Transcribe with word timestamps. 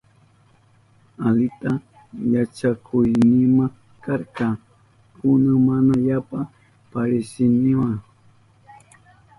Alita 1.27 1.71
yachakuynima 2.33 3.65
karka, 4.03 4.47
kunan 5.17 5.59
mana 5.67 5.95
yapa 6.07 6.39
parisinima. 6.91 7.89